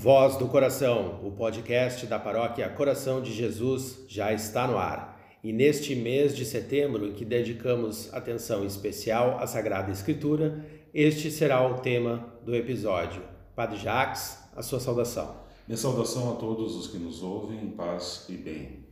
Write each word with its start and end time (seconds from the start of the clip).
Voz 0.00 0.36
do 0.36 0.46
Coração, 0.46 1.18
o 1.24 1.32
podcast 1.32 2.06
da 2.06 2.20
paróquia 2.20 2.68
Coração 2.68 3.20
de 3.20 3.32
Jesus 3.32 4.04
já 4.06 4.32
está 4.32 4.64
no 4.64 4.78
ar. 4.78 5.20
E 5.42 5.52
neste 5.52 5.96
mês 5.96 6.36
de 6.36 6.44
setembro, 6.44 7.04
em 7.04 7.12
que 7.12 7.24
dedicamos 7.24 8.08
atenção 8.14 8.64
especial 8.64 9.40
à 9.40 9.46
Sagrada 9.48 9.90
Escritura, 9.90 10.64
este 10.94 11.32
será 11.32 11.66
o 11.66 11.80
tema 11.80 12.32
do 12.44 12.54
episódio. 12.54 13.22
Padre 13.56 13.76
Jacques, 13.78 14.38
a 14.54 14.62
sua 14.62 14.78
saudação. 14.78 15.34
Minha 15.66 15.76
saudação 15.76 16.30
a 16.30 16.36
todos 16.36 16.76
os 16.76 16.86
que 16.86 16.96
nos 16.96 17.20
ouvem, 17.20 17.66
paz 17.70 18.24
e 18.28 18.36
bem. 18.36 18.86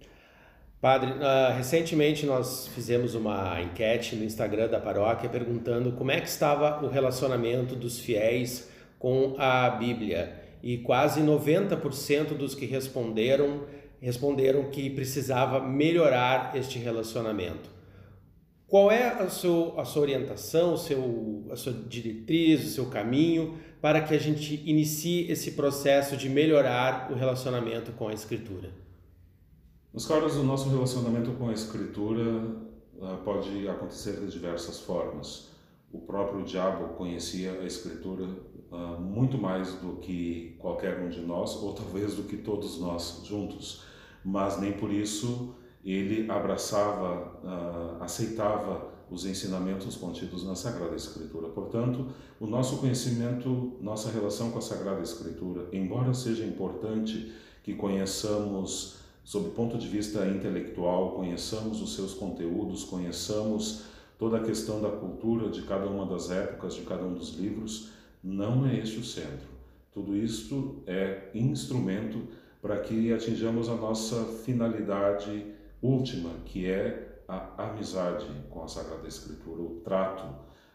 Padre, 0.80 1.12
uh, 1.12 1.56
recentemente 1.56 2.26
nós 2.26 2.66
fizemos 2.74 3.14
uma 3.14 3.62
enquete 3.62 4.16
no 4.16 4.24
Instagram 4.24 4.66
da 4.66 4.80
paróquia 4.80 5.28
perguntando 5.28 5.92
como 5.92 6.10
é 6.10 6.20
que 6.20 6.28
estava 6.28 6.84
o 6.84 6.88
relacionamento 6.88 7.76
dos 7.76 8.00
fiéis 8.00 8.68
com 8.98 9.36
a 9.38 9.70
Bíblia 9.70 10.45
e 10.62 10.78
quase 10.78 11.20
90% 11.20 12.36
dos 12.36 12.54
que 12.54 12.66
responderam 12.66 13.64
responderam 14.00 14.70
que 14.70 14.90
precisava 14.90 15.60
melhorar 15.60 16.54
este 16.54 16.78
relacionamento. 16.78 17.70
Qual 18.66 18.90
é 18.90 19.08
a, 19.08 19.22
a 19.22 19.28
sua 19.30 20.02
orientação, 20.02 20.74
o 20.74 20.76
seu, 20.76 21.46
a 21.50 21.56
sua 21.56 21.72
diretriz, 21.72 22.64
o 22.64 22.70
seu 22.70 22.86
caminho 22.86 23.58
para 23.80 24.00
que 24.00 24.14
a 24.14 24.18
gente 24.18 24.62
inicie 24.68 25.30
esse 25.30 25.52
processo 25.52 26.16
de 26.16 26.28
melhorar 26.28 27.10
o 27.12 27.14
relacionamento 27.14 27.92
com 27.92 28.08
a 28.08 28.12
Escritura? 28.12 28.70
Nos 29.92 30.04
caros, 30.04 30.36
o 30.36 30.42
nosso 30.42 30.68
relacionamento 30.68 31.30
com 31.32 31.48
a 31.48 31.52
Escritura 31.52 32.22
uh, 32.22 33.16
pode 33.24 33.68
acontecer 33.68 34.20
de 34.20 34.30
diversas 34.30 34.80
formas. 34.80 35.48
O 35.96 36.00
próprio 36.00 36.44
diabo 36.44 36.94
conhecia 36.94 37.52
a 37.52 37.64
Escritura 37.64 38.28
uh, 38.70 39.00
muito 39.00 39.38
mais 39.38 39.72
do 39.76 39.96
que 39.96 40.54
qualquer 40.58 41.00
um 41.00 41.08
de 41.08 41.22
nós, 41.22 41.56
ou 41.56 41.72
talvez 41.72 42.14
do 42.14 42.24
que 42.24 42.36
todos 42.36 42.78
nós 42.78 43.22
juntos, 43.24 43.82
mas 44.22 44.60
nem 44.60 44.72
por 44.72 44.92
isso 44.92 45.54
ele 45.82 46.30
abraçava, 46.30 47.40
uh, 47.42 48.02
aceitava 48.02 48.92
os 49.10 49.24
ensinamentos 49.24 49.96
contidos 49.96 50.44
na 50.44 50.54
Sagrada 50.54 50.94
Escritura. 50.94 51.48
Portanto, 51.48 52.08
o 52.38 52.46
nosso 52.46 52.76
conhecimento, 52.76 53.78
nossa 53.80 54.10
relação 54.10 54.50
com 54.50 54.58
a 54.58 54.62
Sagrada 54.62 55.00
Escritura, 55.00 55.66
embora 55.72 56.12
seja 56.12 56.44
importante 56.44 57.32
que 57.62 57.74
conheçamos 57.74 58.98
sob 59.24 59.48
o 59.48 59.52
ponto 59.52 59.78
de 59.78 59.88
vista 59.88 60.26
intelectual, 60.26 61.12
conheçamos 61.12 61.80
os 61.80 61.94
seus 61.94 62.12
conteúdos, 62.12 62.84
conheçamos 62.84 63.95
toda 64.18 64.38
a 64.38 64.42
questão 64.42 64.80
da 64.80 64.90
cultura 64.90 65.48
de 65.48 65.62
cada 65.62 65.86
uma 65.86 66.06
das 66.06 66.30
épocas, 66.30 66.74
de 66.74 66.82
cada 66.82 67.04
um 67.04 67.14
dos 67.14 67.34
livros, 67.34 67.90
não 68.22 68.66
é 68.66 68.78
este 68.78 68.98
o 68.98 69.04
centro. 69.04 69.48
Tudo 69.92 70.16
isto 70.16 70.82
é 70.86 71.30
instrumento 71.34 72.22
para 72.60 72.78
que 72.78 73.12
atinjamos 73.12 73.68
a 73.68 73.74
nossa 73.74 74.24
finalidade 74.44 75.46
última, 75.82 76.30
que 76.44 76.66
é 76.66 77.20
a 77.28 77.68
amizade 77.68 78.26
com 78.50 78.62
a 78.62 78.68
Sagrada 78.68 79.06
Escritura, 79.06 79.62
o 79.62 79.80
trato, 79.84 80.24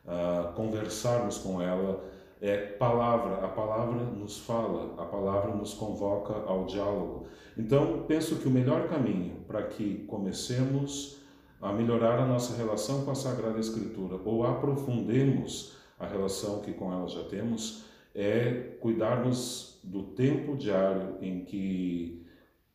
uh, 0.05 0.53
conversarmos 0.53 1.38
com 1.38 1.61
ela 1.61 2.03
é 2.42 2.58
palavra, 2.58 3.45
a 3.45 3.48
palavra 3.48 4.03
nos 4.03 4.39
fala, 4.39 4.95
a 4.98 5.05
palavra 5.05 5.55
nos 5.55 5.76
convoca 5.76 6.33
ao 6.48 6.66
diálogo. 6.66 7.28
Então, 7.55 8.03
penso 8.08 8.38
que 8.38 8.48
o 8.48 8.52
melhor 8.52 8.88
caminho 8.88 9.36
para 9.48 9.61
que 9.61 10.05
comecemos 10.08 11.20
a 11.62 11.72
melhorar 11.72 12.20
a 12.20 12.26
nossa 12.26 12.56
relação 12.58 13.05
com 13.05 13.11
a 13.11 13.16
Sagrada 13.16 13.60
Escritura 13.60 14.20
ou 14.26 14.45
aprofundemos 14.45 15.73
a 15.99 16.08
relação 16.08 16.61
que 16.61 16.73
com 16.73 16.92
ela 16.92 17.08
já 17.08 17.23
temos 17.26 17.83
é 18.16 18.76
cuidarmos 18.80 19.80
do 19.83 20.04
tempo 20.04 20.58
diário 20.58 21.17
em 21.22 21.45
que 21.45 22.26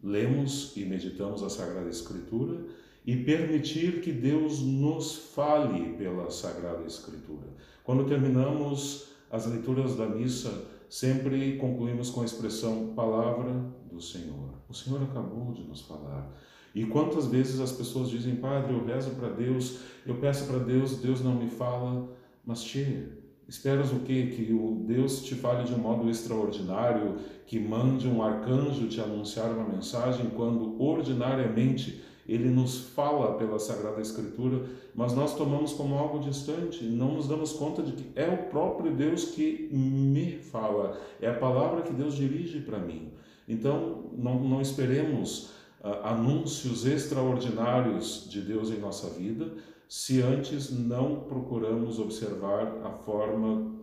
lemos 0.02 0.76
e 0.76 0.84
meditamos 0.84 1.42
a 1.42 1.50
Sagrada 1.50 1.88
Escritura 1.88 2.64
e 3.04 3.16
permitir 3.16 4.00
que 4.00 4.12
Deus 4.12 4.60
nos 4.60 5.16
fale 5.34 5.94
pela 5.94 6.30
Sagrada 6.30 6.84
Escritura. 6.84 7.46
Quando 7.84 8.06
terminamos 8.06 9.08
as 9.30 9.46
leituras 9.46 9.96
da 9.96 10.06
missa, 10.06 10.64
sempre 10.88 11.56
concluímos 11.56 12.10
com 12.10 12.22
a 12.22 12.24
expressão 12.24 12.94
palavra 12.94 13.52
do 13.90 14.00
Senhor. 14.00 14.54
O 14.68 14.74
Senhor 14.74 15.02
acabou 15.02 15.52
de 15.52 15.62
nos 15.62 15.82
falar. 15.82 16.32
E 16.76 16.84
quantas 16.84 17.26
vezes 17.26 17.58
as 17.58 17.72
pessoas 17.72 18.10
dizem, 18.10 18.36
Padre, 18.36 18.74
eu 18.74 18.84
rezo 18.84 19.12
para 19.12 19.30
Deus, 19.30 19.78
eu 20.06 20.16
peço 20.16 20.46
para 20.46 20.58
Deus, 20.58 20.98
Deus 20.98 21.22
não 21.22 21.34
me 21.34 21.48
fala, 21.48 22.06
mas 22.44 22.62
che, 22.62 23.08
esperas 23.48 23.90
o 23.92 24.00
quê? 24.00 24.26
Que 24.26 24.52
o 24.52 24.84
Deus 24.86 25.24
te 25.24 25.34
fale 25.34 25.64
de 25.64 25.72
um 25.72 25.78
modo 25.78 26.10
extraordinário, 26.10 27.16
que 27.46 27.58
mande 27.58 28.06
um 28.06 28.22
arcanjo 28.22 28.88
te 28.88 29.00
anunciar 29.00 29.52
uma 29.52 29.66
mensagem, 29.66 30.28
quando 30.36 30.78
ordinariamente 30.78 32.04
ele 32.28 32.50
nos 32.50 32.76
fala 32.78 33.38
pela 33.38 33.58
Sagrada 33.58 34.02
Escritura, 34.02 34.66
mas 34.94 35.14
nós 35.14 35.34
tomamos 35.34 35.72
como 35.72 35.94
algo 35.94 36.18
distante, 36.18 36.84
não 36.84 37.14
nos 37.14 37.26
damos 37.26 37.54
conta 37.54 37.82
de 37.82 37.92
que 37.92 38.04
é 38.14 38.28
o 38.28 38.50
próprio 38.50 38.94
Deus 38.94 39.30
que 39.30 39.70
me 39.72 40.32
fala, 40.32 41.00
é 41.22 41.30
a 41.30 41.38
palavra 41.38 41.80
que 41.80 41.94
Deus 41.94 42.14
dirige 42.14 42.60
para 42.60 42.78
mim. 42.78 43.12
Então, 43.48 44.10
não, 44.12 44.42
não 44.42 44.60
esperemos 44.60 45.55
anúncios 46.02 46.86
extraordinários 46.86 48.26
de 48.28 48.40
Deus 48.40 48.70
em 48.70 48.78
nossa 48.78 49.08
vida, 49.10 49.52
se 49.88 50.20
antes 50.20 50.70
não 50.70 51.20
procuramos 51.20 51.98
observar 51.98 52.80
a 52.84 52.90
forma 52.90 53.74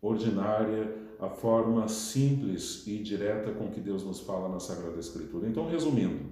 ordinária, 0.00 0.96
a 1.18 1.28
forma 1.28 1.88
simples 1.88 2.86
e 2.86 2.98
direta 2.98 3.50
com 3.52 3.68
que 3.70 3.80
Deus 3.80 4.04
nos 4.04 4.20
fala 4.20 4.48
na 4.48 4.60
Sagrada 4.60 5.00
Escritura. 5.00 5.48
Então, 5.48 5.68
resumindo, 5.68 6.26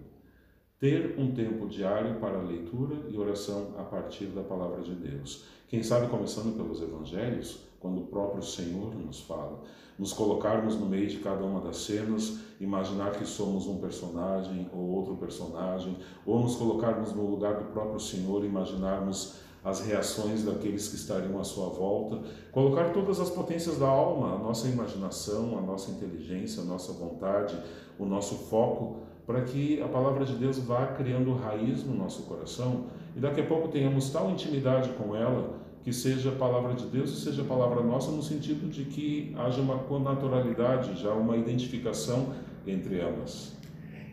ter 0.78 1.18
um 1.18 1.32
tempo 1.32 1.66
diário 1.66 2.20
para 2.20 2.42
leitura 2.42 2.96
e 3.08 3.18
oração 3.18 3.74
a 3.78 3.82
partir 3.82 4.26
da 4.26 4.42
palavra 4.42 4.82
de 4.82 4.94
Deus. 4.94 5.44
Quem 5.68 5.82
sabe 5.82 6.08
começando 6.08 6.56
pelos 6.56 6.80
evangelhos, 6.80 7.64
quando 7.86 8.00
o 8.00 8.06
próprio 8.06 8.42
Senhor 8.42 8.92
nos 8.96 9.20
fala, 9.20 9.62
nos 9.96 10.12
colocarmos 10.12 10.74
no 10.74 10.86
meio 10.86 11.06
de 11.06 11.18
cada 11.18 11.44
uma 11.44 11.60
das 11.60 11.76
cenas, 11.76 12.40
imaginar 12.60 13.12
que 13.12 13.24
somos 13.24 13.68
um 13.68 13.78
personagem 13.78 14.68
ou 14.72 14.80
outro 14.90 15.14
personagem, 15.14 15.96
ou 16.26 16.40
nos 16.40 16.56
colocarmos 16.56 17.12
no 17.12 17.24
lugar 17.24 17.54
do 17.58 17.66
próprio 17.66 18.00
Senhor, 18.00 18.44
imaginarmos 18.44 19.36
as 19.64 19.80
reações 19.80 20.44
daqueles 20.44 20.88
que 20.88 20.96
estariam 20.96 21.38
à 21.40 21.44
sua 21.44 21.68
volta, 21.68 22.20
colocar 22.50 22.92
todas 22.92 23.20
as 23.20 23.30
potências 23.30 23.78
da 23.78 23.86
alma, 23.86 24.34
a 24.34 24.38
nossa 24.38 24.66
imaginação, 24.66 25.56
a 25.56 25.60
nossa 25.60 25.92
inteligência, 25.92 26.62
a 26.62 26.66
nossa 26.66 26.92
vontade, 26.92 27.56
o 27.98 28.04
nosso 28.04 28.34
foco 28.34 28.96
para 29.24 29.42
que 29.42 29.80
a 29.82 29.88
palavra 29.88 30.24
de 30.24 30.34
Deus 30.34 30.58
vá 30.58 30.86
criando 30.88 31.34
raiz 31.34 31.84
no 31.84 31.94
nosso 31.94 32.22
coração. 32.24 32.86
E 33.16 33.18
daqui 33.18 33.40
a 33.40 33.46
pouco 33.46 33.68
tenhamos 33.68 34.10
tal 34.10 34.30
intimidade 34.30 34.90
com 34.90 35.16
ela 35.16 35.65
que 35.86 35.92
seja 35.92 36.30
a 36.30 36.32
palavra 36.32 36.74
de 36.74 36.84
Deus 36.86 37.12
e 37.12 37.20
seja 37.20 37.42
a 37.42 37.44
palavra 37.44 37.80
nossa 37.80 38.10
no 38.10 38.20
sentido 38.20 38.68
de 38.68 38.86
que 38.86 39.32
haja 39.38 39.60
uma 39.60 39.78
connaturalidade, 39.78 41.00
já 41.00 41.12
uma 41.12 41.36
identificação 41.36 42.34
entre 42.66 42.98
elas. 42.98 43.56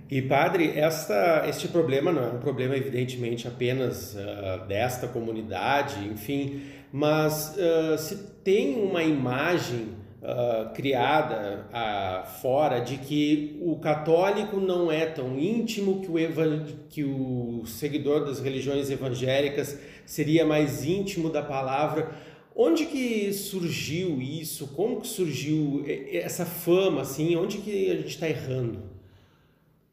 E 0.07 0.21
padre, 0.21 0.77
esta, 0.77 1.45
este 1.49 1.67
problema 1.67 2.11
não 2.11 2.23
é 2.23 2.27
um 2.27 2.37
problema 2.37 2.77
evidentemente 2.77 3.47
apenas 3.47 4.13
uh, 4.13 4.67
desta 4.67 5.07
comunidade, 5.07 6.07
enfim, 6.07 6.61
mas 6.91 7.57
uh, 7.57 7.97
se 7.97 8.17
tem 8.43 8.79
uma 8.79 9.01
imagem 9.01 9.87
uh, 10.23 10.73
criada 10.73 11.67
uh, 11.69 12.25
fora 12.41 12.79
de 12.79 12.97
que 12.97 13.59
o 13.61 13.75
católico 13.77 14.57
não 14.57 14.91
é 14.91 15.05
tão 15.05 15.37
íntimo 15.37 16.01
que 16.01 16.09
o, 16.09 16.65
que 16.89 17.03
o 17.03 17.65
seguidor 17.65 18.25
das 18.25 18.39
religiões 18.39 18.89
evangélicas 18.89 19.77
seria 20.05 20.45
mais 20.45 20.85
íntimo 20.85 21.29
da 21.29 21.41
palavra. 21.41 22.11
Onde 22.55 22.85
que 22.85 23.33
surgiu 23.33 24.21
isso? 24.21 24.67
Como 24.67 25.01
que 25.01 25.07
surgiu 25.07 25.83
essa 25.87 26.45
fama 26.45 27.01
assim? 27.01 27.35
Onde 27.35 27.57
que 27.57 27.91
a 27.91 27.95
gente 27.95 28.09
está 28.09 28.29
errando? 28.29 28.93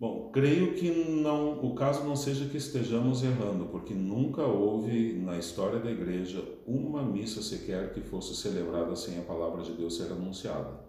Bom, 0.00 0.30
creio 0.32 0.72
que 0.76 0.90
não, 0.90 1.62
o 1.62 1.74
caso 1.74 2.02
não 2.04 2.16
seja 2.16 2.48
que 2.48 2.56
estejamos 2.56 3.22
errando, 3.22 3.66
porque 3.66 3.92
nunca 3.92 4.42
houve 4.42 5.12
na 5.12 5.36
história 5.36 5.78
da 5.78 5.90
igreja 5.90 6.42
uma 6.66 7.02
missa 7.02 7.42
sequer 7.42 7.92
que 7.92 8.00
fosse 8.00 8.34
celebrada 8.34 8.96
sem 8.96 9.18
a 9.18 9.22
palavra 9.22 9.62
de 9.62 9.72
Deus 9.72 9.98
ser 9.98 10.10
anunciada. 10.10 10.80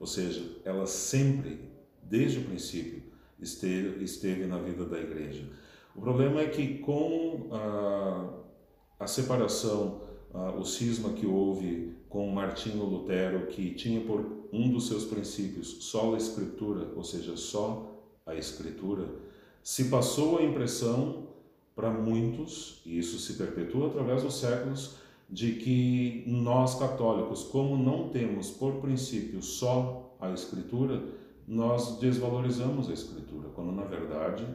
Ou 0.00 0.08
seja, 0.08 0.44
ela 0.64 0.86
sempre, 0.86 1.70
desde 2.02 2.40
o 2.40 2.46
princípio, 2.46 3.00
esteve, 3.38 4.02
esteve 4.02 4.44
na 4.44 4.58
vida 4.58 4.84
da 4.84 4.98
igreja. 4.98 5.48
O 5.94 6.00
problema 6.00 6.40
é 6.40 6.48
que 6.48 6.78
com 6.78 7.50
a, 7.52 8.28
a 8.98 9.06
separação, 9.06 10.00
a, 10.34 10.50
o 10.50 10.64
cisma 10.64 11.10
que 11.10 11.28
houve 11.28 11.94
com 12.08 12.28
Martinho 12.32 12.82
Lutero, 12.86 13.46
que 13.46 13.72
tinha 13.74 14.00
por 14.00 14.48
um 14.52 14.68
dos 14.68 14.88
seus 14.88 15.04
princípios 15.04 15.76
só 15.84 16.12
a 16.14 16.18
escritura, 16.18 16.92
ou 16.96 17.04
seja, 17.04 17.36
só 17.36 17.94
a 18.28 18.34
Escritura, 18.36 19.08
se 19.62 19.86
passou 19.86 20.38
a 20.38 20.42
impressão 20.42 21.26
para 21.74 21.90
muitos, 21.90 22.80
e 22.84 22.98
isso 22.98 23.18
se 23.18 23.34
perpetua 23.34 23.88
através 23.88 24.22
dos 24.22 24.38
séculos, 24.38 24.96
de 25.28 25.52
que 25.54 26.24
nós 26.26 26.78
católicos, 26.78 27.44
como 27.44 27.76
não 27.76 28.08
temos 28.08 28.50
por 28.50 28.74
princípio 28.74 29.42
só 29.42 30.16
a 30.20 30.30
Escritura, 30.30 31.02
nós 31.46 31.98
desvalorizamos 31.98 32.88
a 32.88 32.92
Escritura, 32.92 33.48
quando 33.54 33.72
na 33.72 33.84
verdade 33.84 34.46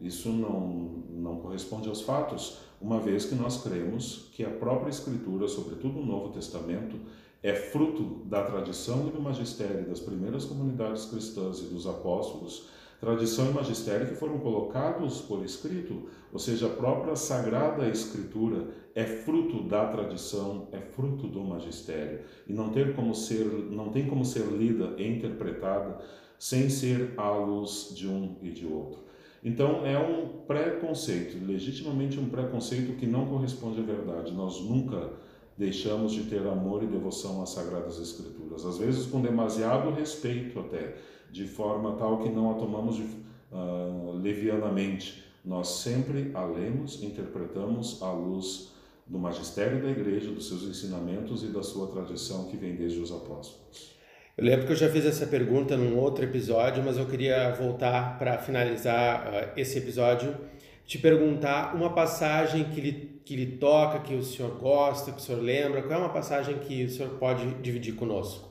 isso 0.00 0.28
não, 0.28 1.02
não 1.10 1.36
corresponde 1.36 1.88
aos 1.88 2.02
fatos, 2.02 2.58
uma 2.80 3.00
vez 3.00 3.24
que 3.24 3.34
nós 3.34 3.62
cremos 3.62 4.28
que 4.32 4.44
a 4.44 4.50
própria 4.50 4.90
Escritura, 4.90 5.48
sobretudo 5.48 6.00
o 6.00 6.04
Novo 6.04 6.30
Testamento, 6.30 6.96
é 7.42 7.54
fruto 7.54 8.24
da 8.24 8.42
tradição 8.42 9.08
e 9.08 9.10
do 9.10 9.20
magistério 9.20 9.88
das 9.88 10.00
primeiras 10.00 10.44
comunidades 10.44 11.06
cristãs 11.06 11.60
e 11.60 11.64
dos 11.64 11.86
apóstolos, 11.86 12.68
tradição 13.00 13.50
e 13.50 13.54
magistério 13.54 14.08
que 14.08 14.14
foram 14.14 14.38
colocados 14.38 15.20
por 15.20 15.44
escrito, 15.44 16.08
ou 16.32 16.38
seja, 16.38 16.66
a 16.66 16.70
própria 16.70 17.16
sagrada 17.16 17.88
escritura 17.88 18.68
é 18.94 19.04
fruto 19.04 19.62
da 19.64 19.86
tradição, 19.88 20.68
é 20.72 20.80
fruto 20.80 21.26
do 21.26 21.40
magistério 21.40 22.20
e 22.48 22.52
não 22.52 22.70
tem 22.70 22.92
como 22.92 23.14
ser, 23.14 23.44
não 23.44 23.90
tem 23.90 24.06
como 24.06 24.24
ser 24.24 24.46
lida 24.46 24.94
e 24.96 25.06
interpretada 25.06 25.98
sem 26.38 26.68
ser 26.68 27.14
à 27.16 27.30
luz 27.30 27.92
de 27.94 28.08
um 28.08 28.36
e 28.42 28.50
de 28.50 28.66
outro. 28.66 29.00
Então 29.44 29.86
é 29.86 29.98
um 29.98 30.28
preconceito, 30.46 31.44
legitimamente 31.46 32.18
um 32.18 32.28
preconceito 32.28 32.96
que 32.96 33.06
não 33.06 33.26
corresponde 33.26 33.80
à 33.80 33.82
verdade. 33.82 34.32
Nós 34.32 34.60
nunca 34.60 35.12
deixamos 35.56 36.12
de 36.12 36.24
ter 36.24 36.46
amor 36.46 36.82
e 36.82 36.86
devoção 36.86 37.42
às 37.42 37.50
sagradas 37.50 37.98
escrituras, 37.98 38.64
às 38.64 38.78
vezes 38.78 39.06
com 39.06 39.20
demasiado 39.20 39.90
respeito 39.90 40.58
até, 40.58 40.96
de 41.30 41.46
forma 41.46 41.96
tal 41.96 42.18
que 42.18 42.28
não 42.28 42.50
a 42.50 42.54
tomamos 42.54 42.96
de, 42.96 43.02
uh, 43.02 44.12
levianamente. 44.12 45.24
Nós 45.44 45.68
sempre 45.68 46.30
a 46.34 46.44
lemos, 46.44 47.02
interpretamos 47.02 48.02
à 48.02 48.10
luz 48.10 48.72
do 49.06 49.18
magistério 49.18 49.80
da 49.80 49.88
igreja, 49.88 50.30
dos 50.32 50.48
seus 50.48 50.64
ensinamentos 50.64 51.44
e 51.44 51.48
da 51.48 51.62
sua 51.62 51.86
tradição 51.88 52.48
que 52.48 52.56
vem 52.56 52.74
desde 52.74 52.98
os 52.98 53.12
apóstolos. 53.12 53.94
Eu 54.36 54.44
lembro 54.44 54.66
que 54.66 54.72
eu 54.72 54.76
já 54.76 54.90
fiz 54.90 55.06
essa 55.06 55.26
pergunta 55.26 55.76
num 55.76 55.96
outro 55.96 56.24
episódio, 56.24 56.82
mas 56.82 56.98
eu 56.98 57.06
queria 57.06 57.52
voltar 57.52 58.18
para 58.18 58.36
finalizar 58.38 59.28
uh, 59.28 59.58
esse 59.58 59.78
episódio, 59.78 60.36
te 60.84 60.98
perguntar 60.98 61.74
uma 61.74 61.92
passagem 61.94 62.64
que 62.64 62.80
lhe, 62.80 62.92
que 63.24 63.36
lhe 63.36 63.56
toca, 63.56 64.00
que 64.00 64.14
o 64.14 64.22
senhor 64.22 64.58
gosta, 64.58 65.10
que 65.10 65.18
o 65.18 65.20
senhor 65.20 65.40
lembra, 65.40 65.82
qual 65.82 65.94
é 65.94 65.96
uma 65.96 66.12
passagem 66.12 66.58
que 66.58 66.84
o 66.84 66.90
senhor 66.90 67.10
pode 67.18 67.46
dividir 67.62 67.94
conosco? 67.94 68.50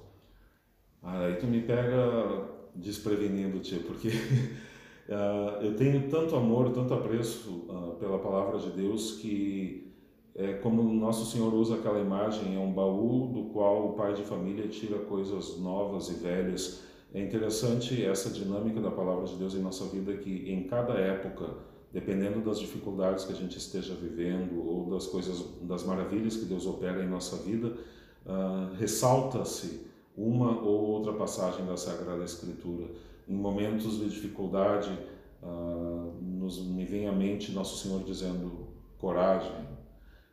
Ah, 1.04 1.26
aí 1.26 1.36
tu 1.36 1.46
me 1.46 1.62
pega 1.62 2.55
desprevenindo, 2.76 3.60
tio, 3.60 3.80
porque 3.84 4.10
uh, 4.10 5.62
eu 5.64 5.76
tenho 5.76 6.10
tanto 6.10 6.36
amor, 6.36 6.72
tanto 6.72 6.94
apreço 6.94 7.66
uh, 7.70 7.96
pela 8.00 8.20
palavra 8.20 8.60
de 8.60 8.70
Deus 8.72 9.14
que 9.14 9.86
é, 10.38 10.54
como 10.56 10.84
nosso 10.84 11.32
Senhor 11.32 11.54
usa 11.54 11.76
aquela 11.76 12.00
imagem, 12.00 12.58
é 12.58 12.60
um 12.60 12.74
baú 12.74 13.32
do 13.34 13.44
qual 13.54 13.88
o 13.88 13.94
pai 13.94 14.14
de 14.14 14.24
família 14.24 14.68
tira 14.68 15.00
coisas 15.00 15.58
novas 15.58 16.10
e 16.10 16.16
velhas. 16.16 16.82
É 17.14 17.22
interessante 17.22 18.04
essa 18.04 18.30
dinâmica 18.30 18.82
da 18.82 18.92
palavra 18.92 19.26
de 19.26 19.36
Deus 19.38 19.56
em 19.56 19.62
nossa 19.62 19.86
vida, 19.86 20.14
que 20.18 20.52
em 20.52 20.64
cada 20.64 20.94
época, 20.96 21.52
dependendo 21.94 22.42
das 22.42 22.60
dificuldades 22.60 23.24
que 23.24 23.32
a 23.32 23.36
gente 23.36 23.58
esteja 23.58 23.94
vivendo 23.94 24.62
ou 24.68 24.90
das 24.90 25.08
coisas, 25.08 25.42
das 25.62 25.86
maravilhas 25.86 26.36
que 26.36 26.44
Deus 26.44 26.66
opera 26.66 27.02
em 27.02 27.08
nossa 27.08 27.38
vida, 27.38 27.68
uh, 28.26 28.76
ressalta-se 28.78 29.88
uma 30.18 30.62
ou 30.62 30.82
outra 30.92 31.14
passagem 31.14 31.66
da 31.66 31.76
Sagrada 31.78 32.24
Escritura. 32.24 32.88
Em 33.28 33.36
momentos 33.36 34.00
de 34.00 34.10
dificuldade, 34.10 34.92
uh, 35.42 36.14
nos, 36.22 36.64
me 36.66 36.86
vem 36.86 37.08
à 37.08 37.12
mente 37.12 37.52
nosso 37.52 37.78
Senhor 37.78 38.04
dizendo 38.04 38.68
coragem, 38.98 39.66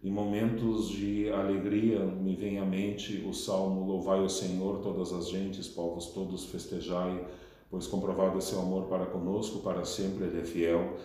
em 0.05 0.11
momentos 0.11 0.89
de 0.89 1.31
alegria, 1.31 2.05
me 2.05 2.35
vem 2.35 2.59
à 2.59 2.65
mente 2.65 3.25
o 3.25 3.33
salmo: 3.33 3.87
Louvai 3.87 4.21
o 4.21 4.29
Senhor, 4.29 4.81
todas 4.81 5.13
as 5.13 5.31
gentes, 5.31 5.69
povos 5.69 6.07
todos 6.07 6.45
festejai, 6.47 7.25
pois 7.71 7.87
comprovado 7.87 8.37
é 8.37 8.41
seu 8.41 8.61
amor 8.61 8.87
para 8.87 9.07
conosco, 9.07 9.61
para 9.61 9.85
sempre 9.85 10.25
ele 10.25 10.41
é 10.41 10.45
fiel. 10.45 10.97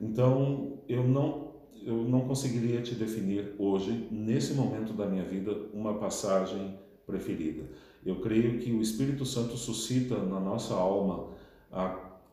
Então, 0.00 0.78
eu 0.88 1.04
não, 1.04 1.52
eu 1.82 1.96
não 1.96 2.20
conseguiria 2.20 2.80
te 2.80 2.94
definir 2.94 3.54
hoje, 3.58 4.08
nesse 4.10 4.54
momento 4.54 4.94
da 4.94 5.06
minha 5.06 5.24
vida, 5.24 5.54
uma 5.74 5.94
passagem 5.98 6.78
preferida. 7.06 7.64
Eu 8.04 8.20
creio 8.20 8.58
que 8.58 8.72
o 8.72 8.80
Espírito 8.80 9.24
Santo 9.24 9.56
suscita 9.56 10.16
na 10.16 10.38
nossa 10.38 10.74
alma 10.74 11.34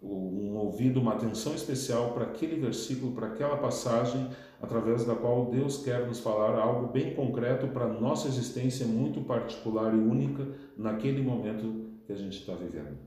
um 0.01 0.57
ouvido, 0.57 0.99
uma 0.99 1.13
atenção 1.13 1.55
especial 1.55 2.11
para 2.13 2.25
aquele 2.25 2.59
versículo, 2.59 3.13
para 3.13 3.27
aquela 3.27 3.57
passagem, 3.57 4.29
através 4.61 5.05
da 5.05 5.15
qual 5.15 5.45
Deus 5.45 5.83
quer 5.83 6.05
nos 6.05 6.19
falar 6.19 6.59
algo 6.59 6.91
bem 6.91 7.13
concreto 7.13 7.67
para 7.67 7.85
a 7.85 7.93
nossa 7.93 8.27
existência 8.27 8.85
muito 8.85 9.21
particular 9.21 9.93
e 9.93 9.97
única 9.97 10.45
naquele 10.77 11.21
momento 11.21 11.91
que 12.05 12.11
a 12.11 12.15
gente 12.15 12.37
está 12.39 12.53
vivendo. 12.53 12.97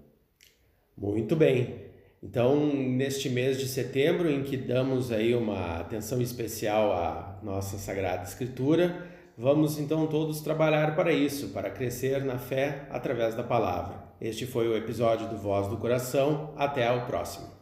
Muito 0.97 1.37
bem. 1.37 1.87
Então, 2.23 2.57
neste 2.67 3.29
mês 3.29 3.59
de 3.59 3.69
setembro, 3.69 4.31
em 4.31 4.43
que 4.43 4.57
damos 4.57 5.13
aí 5.13 5.35
uma 5.35 5.77
atenção 5.77 6.21
especial 6.23 6.93
à 6.93 7.39
nossa 7.43 7.77
Sagrada 7.77 8.25
Escritura, 8.25 9.07
vamos 9.37 9.79
então 9.79 10.07
todos 10.07 10.41
trabalhar 10.41 10.95
para 10.95 11.13
isso, 11.13 11.49
para 11.49 11.71
crescer 11.71 12.25
na 12.25 12.39
fé 12.39 12.87
através 12.91 13.35
da 13.35 13.43
palavra. 13.43 14.05
Este 14.21 14.47
foi 14.47 14.69
o 14.69 14.77
episódio 14.77 15.29
do 15.29 15.37
Voz 15.37 15.69
do 15.69 15.77
Coração. 15.77 16.55
Até 16.57 16.91
o 16.91 17.07
próximo. 17.07 17.56